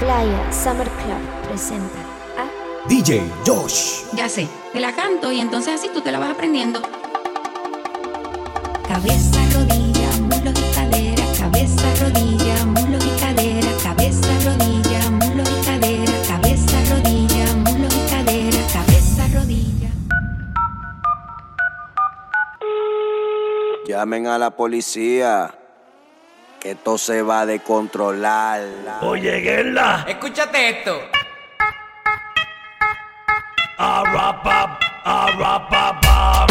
[0.00, 2.00] Playa Summer Club presenta
[2.38, 4.04] a DJ Josh.
[4.14, 6.80] Ya sé, te la canto y entonces así tú te la vas aprendiendo.
[8.88, 11.22] Cabeza, rodilla, muslo y cadera.
[11.38, 13.68] Cabeza, rodilla, muslo y cadera.
[13.82, 16.12] Cabeza, rodilla, muslo y cadera.
[16.26, 18.58] Cabeza, rodilla, muslo y cadera.
[18.72, 19.90] Cabeza, rodilla.
[23.86, 25.59] Llamen a la policía
[26.60, 28.60] que esto se va a descontrolar.
[29.00, 30.04] Oye, Guerla.
[30.06, 31.00] Escúchate esto.
[33.78, 36.49] Arapap, arapapam.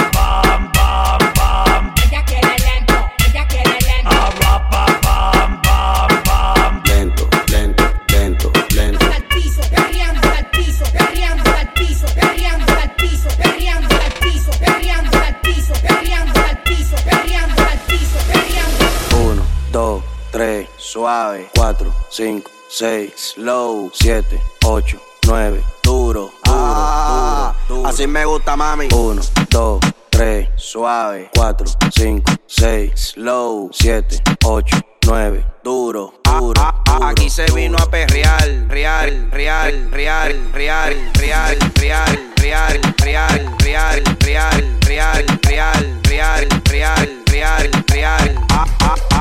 [22.11, 28.87] 5, 6, low, 7, 8, 9, duro, duro, ah, duro, duro, Así me gusta, mami.
[28.91, 29.79] 1, 2,
[30.09, 31.29] 3, suave.
[31.35, 36.53] 4, 5, 6, low, 7, 8, 9, duro, duro.
[36.59, 43.51] Ah, ah, aquí se vino a perrear, real, real, real, real, real, real, real, real,
[43.67, 48.35] real, real, real, real, real, real, real, real.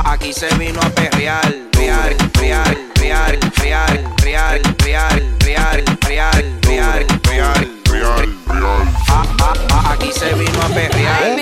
[0.07, 2.68] Aquí se vino a perrear, real, real
[4.89, 6.33] real, real, real,
[6.67, 7.53] real, real,
[7.91, 8.33] real,
[9.09, 11.38] Ah, ah, ah, Aquí se vino a perrear.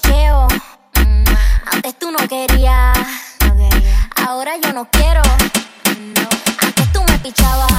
[0.00, 0.46] Picheo.
[1.00, 1.24] Mm,
[1.72, 2.98] Antes tú no querías.
[4.26, 5.22] Ahora yo no quiero.
[6.60, 7.72] Antes tú me pichabas.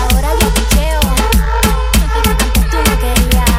[0.00, 1.00] Ahora yo picheo.
[2.20, 3.50] Antes tú no querías.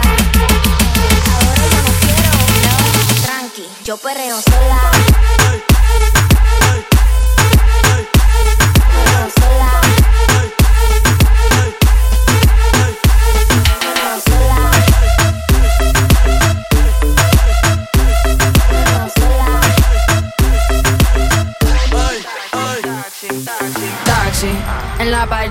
[1.33, 2.31] Ahora yo no quiero.
[2.65, 3.25] No.
[3.25, 5.04] Tranqui, yo perreo sola.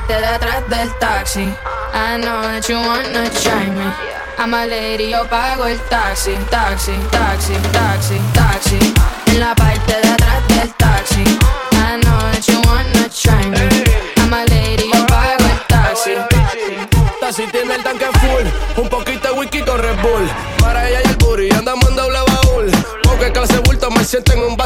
[0.06, 1.40] Parte de atrás del taxi.
[1.94, 3.84] I know that you wanna try me.
[4.38, 8.78] I'm a lady, yo pago el taxi, taxi, taxi, taxi, taxi.
[9.26, 11.22] En la parte de atrás del taxi.
[11.72, 13.68] I know that you wanna try me.
[14.16, 16.12] I'm a lady, yo pago el taxi.
[17.32, 20.28] Si tiene el tanque full, un poquito de whisky con Red Bull.
[20.58, 22.70] Para ella y el booty, andamos en doble baúl.
[23.02, 24.56] Porque clase bulto me siento en un.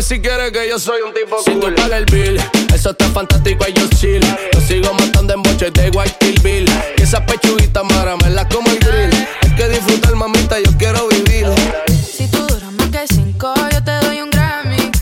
[0.00, 1.44] Si quieres que yo soy un tipo cool.
[1.44, 2.40] Si tú pagas el bill,
[2.72, 4.20] eso está fantástico y yo chill.
[4.52, 6.70] Yo sigo matando en boches de White Kill Bill.
[6.96, 9.26] Y esas pechuguitas maramelas como el grill.
[9.42, 11.46] Hay que disfrutar, mamita, yo quiero vivir.
[11.88, 14.92] Si tú duras más que cinco, yo te doy un Grammy.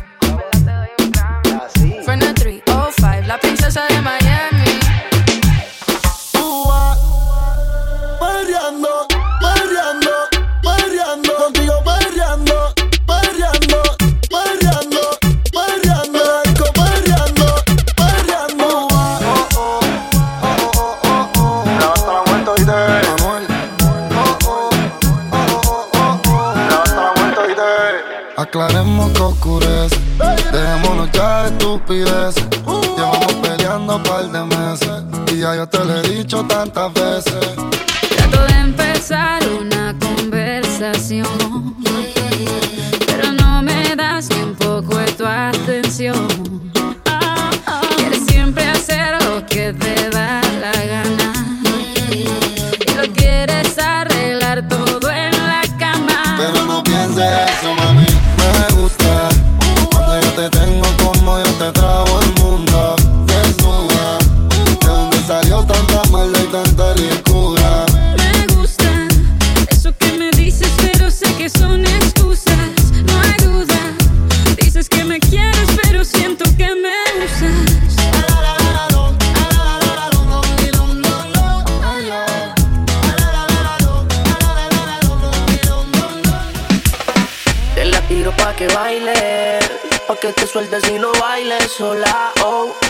[2.07, 4.56] Fernet 305, la princesa de Miami.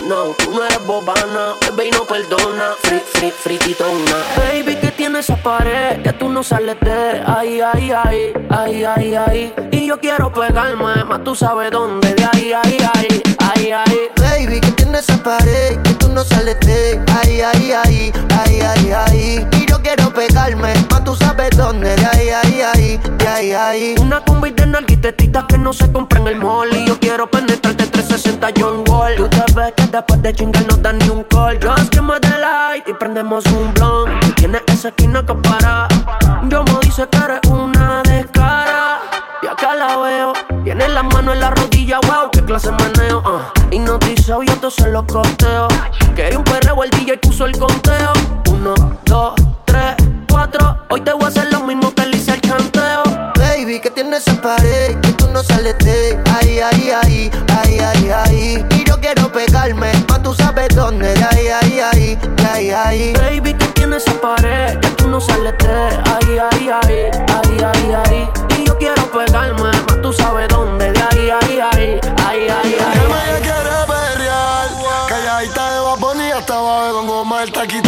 [0.07, 2.75] No, tú no eres bobana, bebé y no perdona.
[2.83, 4.15] Free, free, friquitona.
[4.37, 9.15] Baby, que tiene esa pared, ya tú no sales de ahí, ahí, ahí, ahí, ahí,
[9.15, 9.53] ahí.
[9.71, 14.09] Y yo quiero pegarme, más tú sabes dónde, de ahí, ahí, ahí, ahí, ahí.
[14.17, 18.91] Baby, que tiene esa pared, que tú no sales de ahí, ahí, ahí, ahí, ahí,
[18.91, 19.56] ahí.
[19.87, 23.95] Yo quiero pegarme, más tú sabes dónde, de ahí, ahí, ahí, de ahí, ahí.
[24.01, 26.75] Una combi de nalguitetitas que no se compra en el mall.
[26.75, 29.15] Y yo quiero penetrarte 360 John Wall.
[29.15, 31.57] Tú te ves que después de chingar no da ni un call.
[31.63, 34.35] Just give me the light y prendemos un blunt.
[34.35, 35.87] Tienes esa esquina que para.
[36.49, 38.99] Yo me dice que eres una descara.
[39.41, 40.33] Y acá la veo.
[40.65, 43.73] Tiene las manos en la rodilla, wow, qué clase de meneo uh.
[43.73, 45.69] Hipnotizado y entonces los costeo
[46.13, 48.11] Quería un perreo, el DJ puso el conteo.
[48.49, 48.75] Uno,
[49.05, 49.35] dos,
[50.89, 53.03] Hoy te voy a hacer lo mismo que le hice al chanteo
[53.35, 57.31] Baby, que tiene esa pared, que tú no sales de ahí, ahí, ahí,
[57.61, 58.65] ahí, ahí, ahí.
[58.71, 63.13] Y yo quiero pegarme, más tú sabes dónde, de ahí, ahí, ahí, de ahí, ahí.
[63.13, 67.93] Baby, que tiene esa pared, ya tú no sales de ahí, ahí, ahí, ahí, ahí,
[68.05, 68.29] ahí.
[68.57, 72.83] Y yo quiero pegarme, más tú sabes dónde, de ahí, ahí, ahí, ahí, ahí, Que
[72.83, 73.07] ahí.
[73.87, 74.69] pelear,
[75.09, 77.86] calladita de baboni hasta abajo con goma el taquita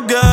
[0.00, 0.25] no quiere,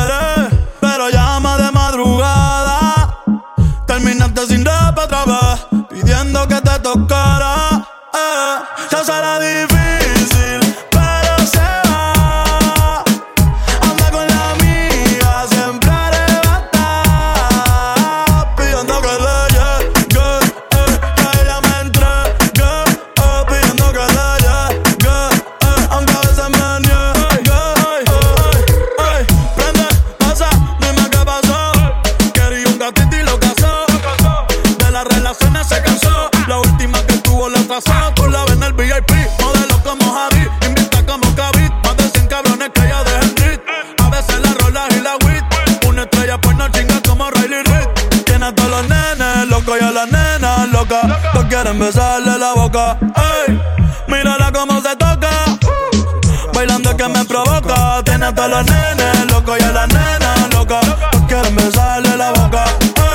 [60.66, 62.64] locas Todos quieren besarle la boca.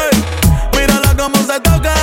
[0.02, 0.24] Ey,
[0.80, 1.99] mírala cómo se toca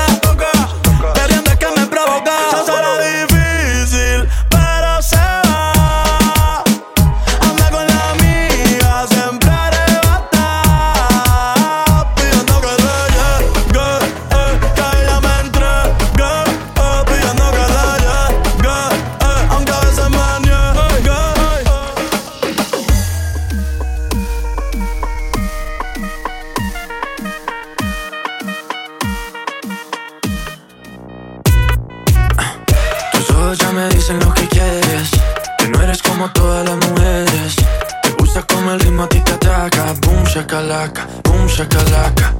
[39.77, 42.35] shakalaka, boom shakalaka, boom shakalaka.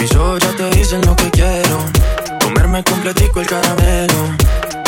[0.00, 1.78] Mis ojos ya te dicen lo que quiero.
[2.40, 4.36] Comerme completico el caramelo.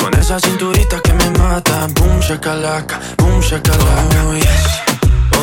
[0.01, 4.25] Con esa cinturita que me mata, boom shakalaka, boom shakalaka.
[4.29, 4.67] Oh, yes.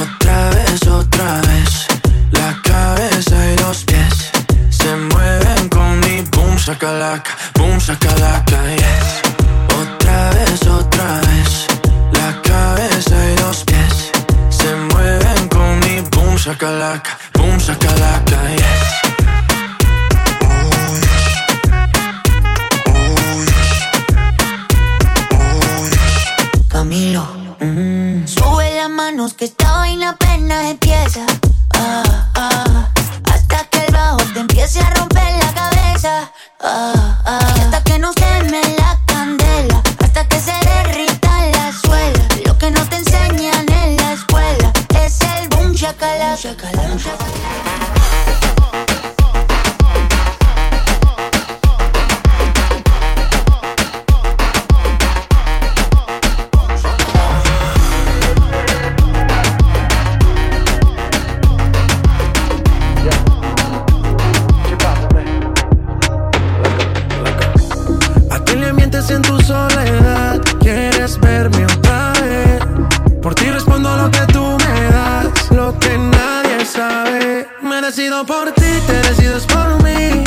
[0.02, 1.88] Otra vez, otra vez.
[2.32, 4.32] La cabeza y los pies
[4.70, 8.58] se mueven con mi boom shakalaka, boom shakalaka.
[8.76, 9.22] Yes.
[9.80, 11.68] Otra vez, otra vez.
[16.48, 18.48] shakalaka, boom shakalaka, oh,
[20.44, 20.96] oh, oh,
[26.62, 26.68] yes.
[26.70, 27.28] Camilo,
[27.60, 28.26] mm.
[28.28, 29.87] sube las manos que estaba
[75.76, 77.48] que nadie sabe.
[77.62, 80.27] Me decido por ti, te decides por mí.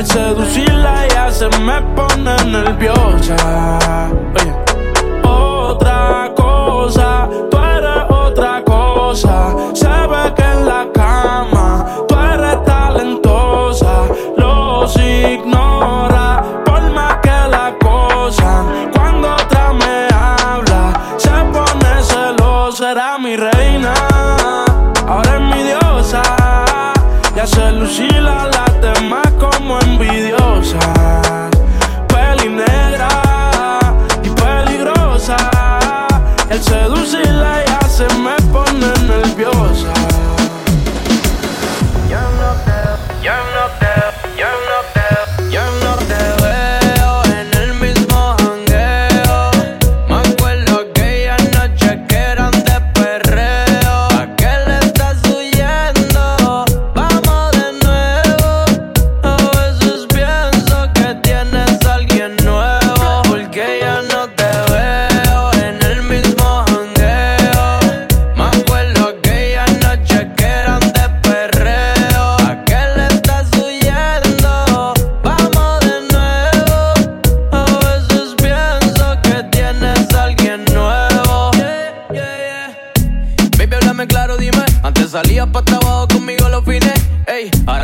[0.00, 3.36] Al seducirla ya se me pone nerviosa.
[4.34, 4.49] Oye.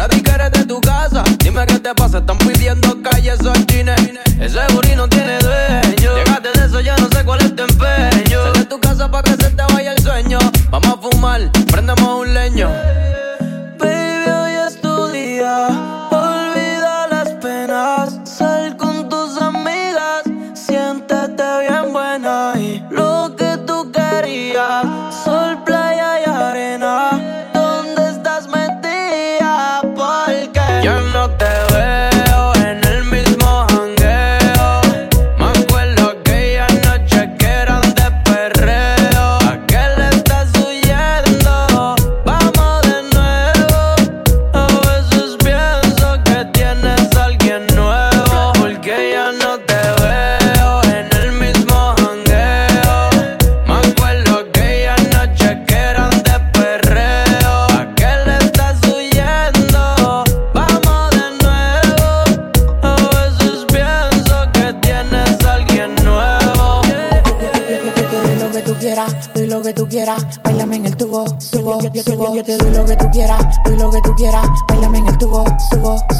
[0.06, 1.24] La rica eres de tu casa.
[1.38, 3.98] Dime qué te pasa, están pidiendo calles o chines.
[4.40, 6.14] Ese booty no tiene dueño.
[6.14, 8.42] Llegaste de eso, ya no sé cuál es tu empeño.
[8.44, 10.38] Sal de tu casa para que se te vaya el sueño.
[10.70, 12.70] Vamos a fumar, prendemos un leño.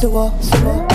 [0.00, 0.87] subo, subo,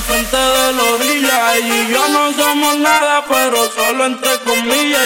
[0.00, 4.43] frente de la orilla y yo no somos nada, pero solo entre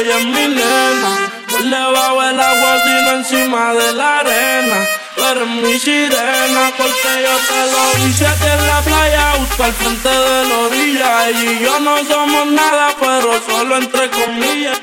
[0.00, 1.30] ella es mi nena.
[1.50, 4.76] Por debajo del agua, sino encima de la arena.
[5.16, 10.08] Tú eres mi sirena, porque yo te lo hice en la playa, justo al frente
[10.08, 11.30] de la orilla.
[11.30, 14.78] Y yo no somos nada, pero solo entre comillas.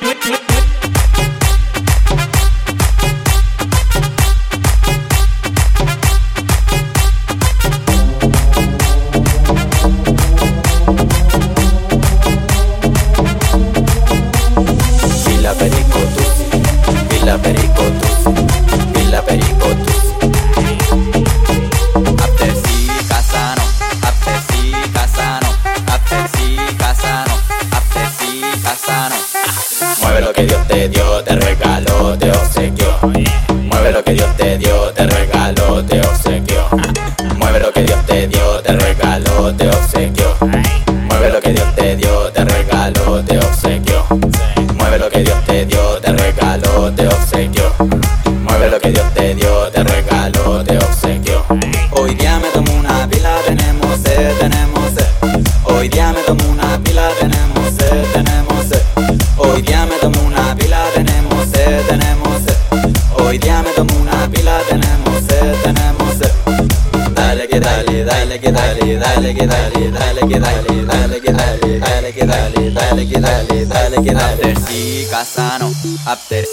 [68.94, 73.20] dale, dale que dale, dale que dale, dale que dale, dale que dale, dale que
[73.20, 74.36] dale, dale que dale.
[74.42, 75.72] After sí casano,
[76.06, 76.46] after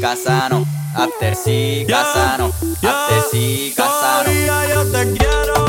[0.00, 1.34] casano, after
[1.86, 3.22] casano, after
[5.16, 5.67] casano.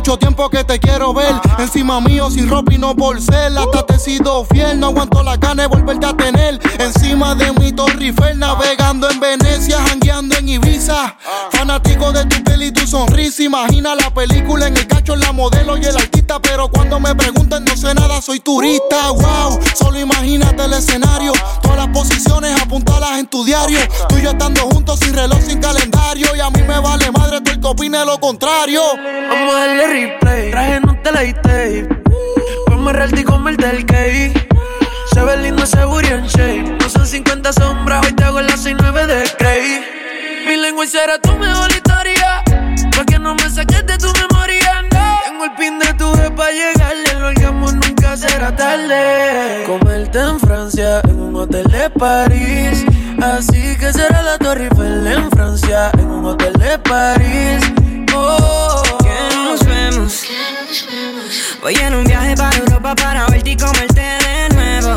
[0.00, 1.34] Mucho tiempo que te quiero ver.
[1.58, 3.52] Encima mío, sin ropa y no por ser.
[3.58, 4.80] Hasta te he sido fiel.
[4.80, 6.58] No aguanto la gana de volverte a tener.
[6.78, 9.78] Encima de mi Torre Eiffel, navegando en Venecia,
[11.52, 13.44] Fanático de tu piel y tu sonrisa.
[13.44, 16.40] Imagina la película en el cacho, la modelo y el artista.
[16.40, 19.10] Pero cuando me preguntan, no sé nada, soy turista.
[19.10, 21.32] Wow, solo imagínate el escenario.
[21.62, 23.78] Todas las posiciones apuntalas en tu diario.
[24.08, 26.34] Tú y yo estando juntos sin reloj, sin calendario.
[26.34, 28.82] Y a mí me vale madre tú el que opine lo contrario.
[29.28, 30.50] Vamos a darle replay.
[30.50, 31.88] Traje no te la tape.
[32.66, 34.48] Ponme realty y comerte el cake.
[35.12, 36.76] Se ve lindo ese booty en shape.
[36.80, 39.99] No son 50 sombras, hoy te hago las 69 de Cray.
[40.46, 42.42] Mi lengua será tu mejor historia.
[42.96, 45.20] Pa' que no me saques de tu memoria, no.
[45.24, 47.14] Tengo el pin de tu vez pa' llegarle.
[47.18, 49.64] Lo hagamos nunca será tarde.
[49.66, 52.84] Comerte en Francia, en un hotel de París.
[53.22, 57.62] Así que será la Torre Eiffel en Francia, en un hotel de París.
[58.14, 60.24] Oh, Que no nos vemos.
[61.62, 64.94] Voy en un viaje para Europa para verte y comerte de nuevo.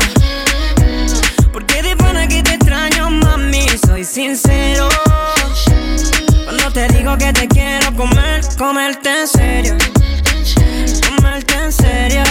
[1.52, 4.88] Porque de pana que te extraño, mami, soy sincero.
[6.74, 9.76] Te digo que te quiero comer, comerte en serio.
[11.08, 12.22] Comerte en serio.